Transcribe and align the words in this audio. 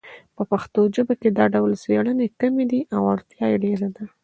په 0.35 0.43
پښتو 0.51 0.81
ژبه 0.95 1.13
کې 1.21 1.29
دا 1.37 1.45
ډول 1.53 1.71
څیړنې 1.83 2.27
کمې 2.39 2.65
دي 2.71 2.81
او 2.95 3.01
اړتیا 3.13 3.45
یې 3.51 3.57
ډېره 3.65 3.87
ده 3.95 4.03